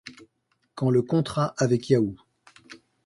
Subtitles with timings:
[0.73, 2.15] Quand le contrat avec Yahoo!